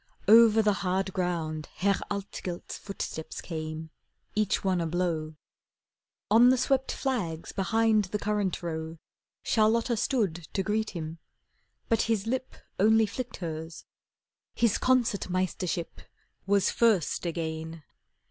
Over 0.27 0.63
the 0.63 0.73
hard 0.81 1.13
ground 1.13 1.67
Herr 1.75 1.99
Altgelt's 2.09 2.75
footsteps 2.79 3.39
came, 3.39 3.91
each 4.33 4.63
one 4.63 4.81
a 4.81 4.87
blow. 4.87 5.35
On 6.31 6.49
the 6.49 6.57
swept 6.57 6.91
flags 6.91 7.51
behind 7.51 8.05
the 8.05 8.17
currant 8.17 8.63
row 8.63 8.97
Charlotta 9.43 9.95
stood 9.95 10.47
to 10.53 10.63
greet 10.63 10.89
him. 10.97 11.19
But 11.87 12.01
his 12.09 12.25
lip 12.25 12.55
Only 12.79 13.05
flicked 13.05 13.37
hers. 13.45 13.85
His 14.55 14.79
Concert 14.79 15.29
Meistership 15.29 16.01
Was 16.47 16.71
first 16.71 17.27
again. 17.27 17.83